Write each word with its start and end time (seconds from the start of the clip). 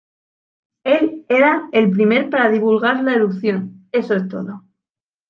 Él 0.83 1.27
era 1.29 1.69
el 1.71 1.91
primer 1.91 2.31
para 2.31 2.49
divulgar 2.49 3.03
la 3.03 3.13
erupción, 3.13 3.85
"¡Eso 3.91 4.15
es 4.15 4.27
todo! 4.27 4.63